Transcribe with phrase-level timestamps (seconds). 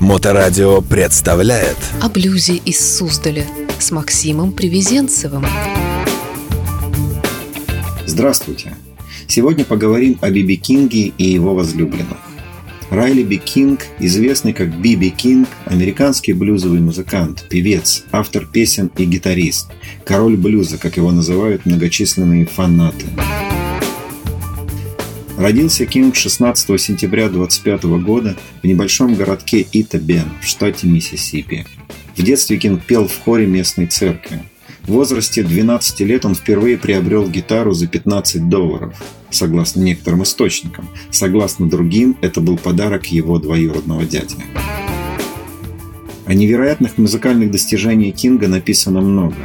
[0.00, 3.46] Моторадио представляет О блюзе из Суздаля
[3.78, 5.44] с Максимом Привезенцевым.
[8.06, 8.72] Здравствуйте!
[9.28, 12.16] Сегодня поговорим о Биби Кинге и его возлюбленных.
[12.88, 19.70] Райли Би Кинг, известный как Биби Кинг, американский блюзовый музыкант, певец, автор песен и гитарист,
[20.06, 23.04] король блюза, как его называют многочисленные фанаты.
[25.40, 31.64] Родился Кинг 16 сентября 25 года в небольшом городке Ита-Бен в штате Миссисипи.
[32.14, 34.42] В детстве Кинг пел в хоре местной церкви.
[34.82, 40.90] В возрасте 12 лет он впервые приобрел гитару за 15 долларов, согласно некоторым источникам.
[41.10, 44.36] Согласно другим, это был подарок его двоюродного дяди.
[46.26, 49.36] О невероятных музыкальных достижениях Кинга написано много.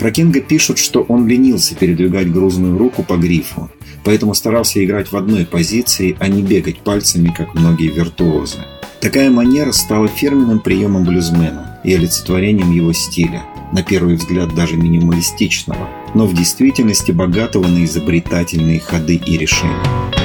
[0.00, 3.70] Про Кинга пишут, что он ленился передвигать грузную руку по грифу,
[4.04, 8.58] поэтому старался играть в одной позиции, а не бегать пальцами, как многие виртуозы.
[9.00, 15.88] Такая манера стала фирменным приемом блюзмена и олицетворением его стиля, на первый взгляд даже минималистичного,
[16.14, 20.21] но в действительности богатого на изобретательные ходы и решения.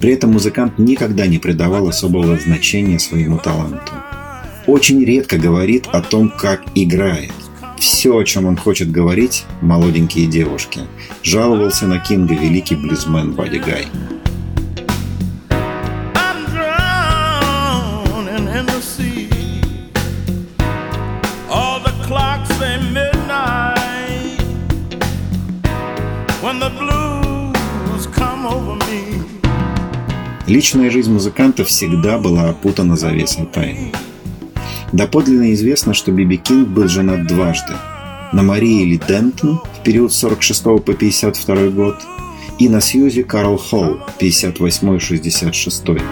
[0.00, 3.92] При этом музыкант никогда не придавал особого значения своему таланту.
[4.66, 7.32] Очень редко говорит о том, как играет.
[7.78, 10.80] Все, о чем он хочет говорить, молоденькие девушки.
[11.22, 13.86] Жаловался на Кинга великий блюзмен Бадди Гай.
[16.14, 18.48] I'm drowning
[26.68, 27.17] in
[30.48, 33.92] Личная жизнь музыканта всегда была опутана завесой тайны.
[34.94, 37.74] Доподлинно известно, что Биби Кинг был женат дважды.
[38.32, 41.96] На Марии Ли Дентон в период с 46 по 52 год
[42.58, 46.02] и на Сьюзи Карл Холл 58-66.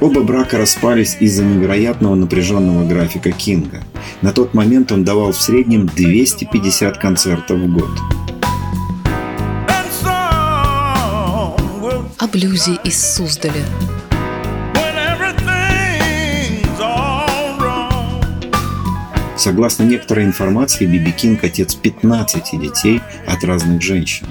[0.00, 3.84] Оба брака распались из-за невероятного напряженного графика Кинга.
[4.22, 7.90] На тот момент он давал в среднем 250 концертов в год.
[12.26, 13.64] О блюзе из Суздаля.
[19.36, 24.26] Согласно некоторой информации, Биби Кинг– отец 15 детей от разных женщин.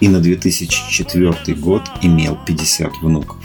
[0.00, 3.36] И на 2004 год имел 50 внуков.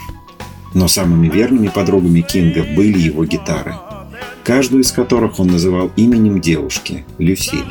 [0.72, 3.74] Но самыми верными подругами Кинга были его гитары,
[4.44, 7.70] каждую из которых он называл именем девушки– Люсиль.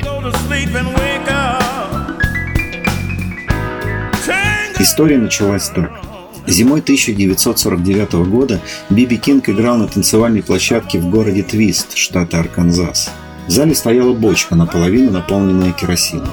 [4.78, 6.09] История началась так.
[6.46, 13.10] Зимой 1949 года Биби Кинг играл на танцевальной площадке в городе Твист, штата Арканзас.
[13.46, 16.30] В зале стояла бочка, наполовину наполненная керосином.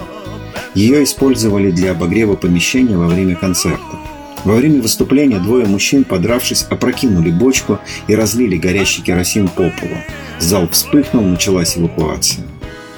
[0.75, 3.99] Ее использовали для обогрева помещения во время концертов.
[4.43, 9.97] Во время выступления двое мужчин, подравшись, опрокинули бочку и разлили горящий керосин по полу.
[10.39, 12.45] Зал вспыхнул, началась эвакуация.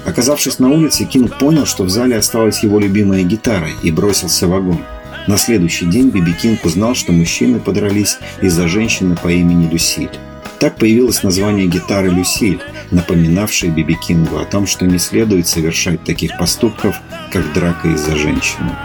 [0.06, 4.54] Оказавшись на улице, Кинг понял, что в зале осталась его любимая гитара и бросился в
[4.54, 4.84] огонь.
[5.26, 10.10] На следующий день Биби Кинг узнал, что мужчины подрались из-за женщины по имени Люсиль.
[10.58, 12.60] Так появилось название гитары «Люсиль»,
[12.90, 16.96] напоминавшее Биби Кингу о том, что не следует совершать таких поступков,
[17.32, 18.76] как драка из-за женщины.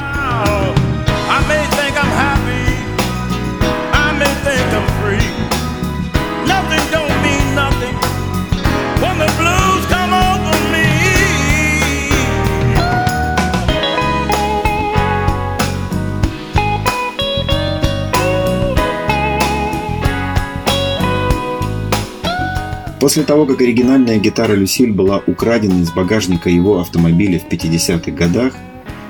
[23.06, 28.56] После того, как оригинальная гитара «Люсиль» была украдена из багажника его автомобиля в 50-х годах,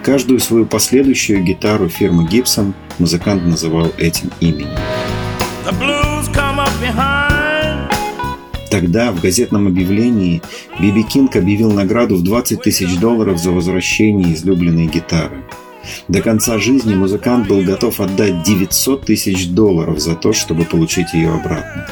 [0.03, 4.77] каждую свою последующую гитару фирмы Gibson музыкант называл этим именем.
[8.69, 10.41] Тогда в газетном объявлении
[10.77, 15.45] Биби Кинг объявил награду в 20 тысяч долларов за возвращение излюбленной гитары.
[16.09, 21.31] До конца жизни музыкант был готов отдать 900 тысяч долларов за то, чтобы получить ее
[21.31, 21.87] обратно.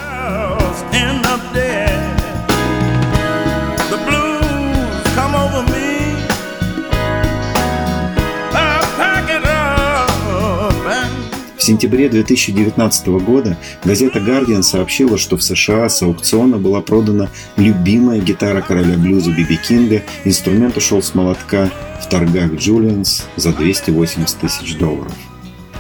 [11.64, 18.20] В сентябре 2019 года газета Guardian сообщила, что в США с аукциона была продана любимая
[18.20, 20.04] гитара короля блюза Биби Кинга.
[20.26, 21.72] Инструмент ушел с молотка
[22.02, 25.14] в торгах Джулианс за 280 тысяч долларов.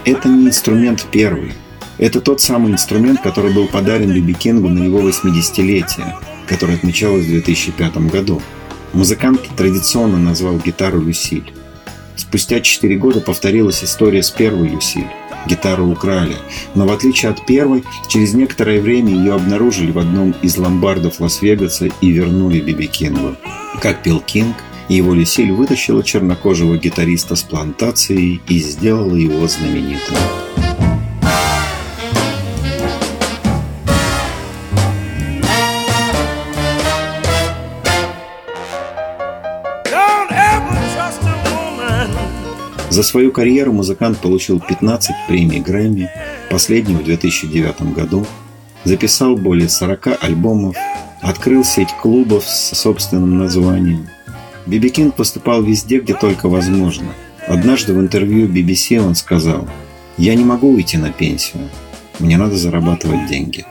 [0.05, 1.51] Это не инструмент первый.
[1.97, 6.15] Это тот самый инструмент, который был подарен Биби Кингу на его 80-летие,
[6.47, 8.41] которое отмечалось в 2005 году.
[8.93, 11.51] Музыкант традиционно назвал гитару «Люсиль».
[12.15, 15.09] Спустя 4 года повторилась история с первой «Люсиль».
[15.47, 16.35] Гитару украли,
[16.75, 21.89] но в отличие от первой, через некоторое время ее обнаружили в одном из ломбардов Лас-Вегаса
[22.01, 23.35] и вернули Биби Кингу.
[23.81, 24.55] Как пел Кинг,
[24.89, 30.17] его Люсиль вытащила чернокожего гитариста с плантацией и сделала его знаменитым.
[42.93, 46.11] За свою карьеру музыкант получил 15 премий Грэмми,
[46.51, 48.23] последнюю в 2009 году,
[48.83, 50.75] записал более 40 альбомов,
[51.19, 54.07] открыл сеть клубов с собственным названием.
[54.67, 57.07] Биби Кинг выступал везде, где только возможно.
[57.47, 59.67] Однажды в интервью BBC он сказал
[60.19, 61.69] «Я не могу уйти на пенсию.
[62.19, 63.65] Мне надо зарабатывать деньги».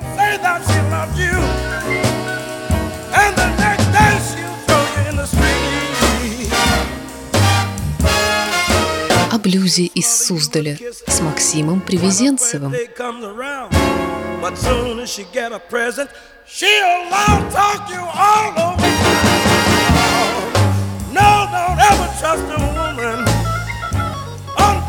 [9.42, 12.74] Блюзе из Суздаля с Максимом Привезенцевым.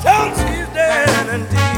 [0.04, 1.73] Trust she's dead and.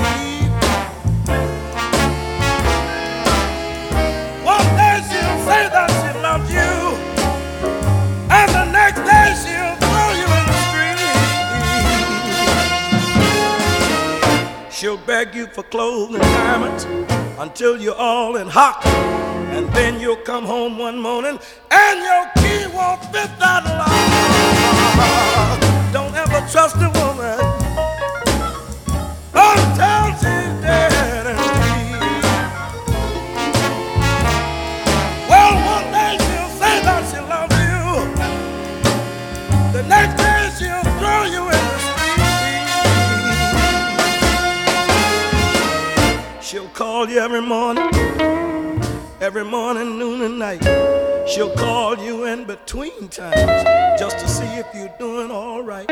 [15.06, 16.86] Beg you for clothes and diamonds
[17.40, 18.86] until you're all in hock.
[18.86, 21.40] And then you'll come home one morning
[21.72, 23.92] and your key won't fit that lock.
[25.94, 27.55] Don't ever trust a woman
[47.06, 47.88] call you every morning,
[49.22, 50.64] every morning, noon, and night.
[51.30, 55.88] She'll call you in between times just to see if you're doing all right.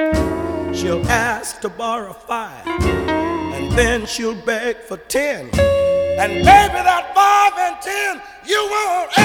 [0.76, 5.52] She'll ask to borrow five, and then she'll beg for ten.
[5.54, 9.23] And baby, that five and ten you won't